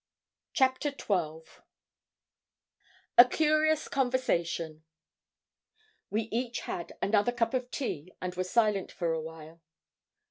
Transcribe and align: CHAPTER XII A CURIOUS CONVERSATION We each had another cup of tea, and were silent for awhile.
CHAPTER 0.53 0.89
XII 0.89 1.43
A 3.19 3.25
CURIOUS 3.29 3.87
CONVERSATION 3.87 4.83
We 6.09 6.23
each 6.31 6.61
had 6.61 6.97
another 7.03 7.31
cup 7.31 7.53
of 7.53 7.69
tea, 7.69 8.11
and 8.19 8.33
were 8.33 8.43
silent 8.43 8.91
for 8.91 9.13
awhile. 9.13 9.61